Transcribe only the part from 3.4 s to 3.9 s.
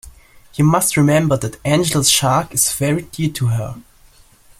her.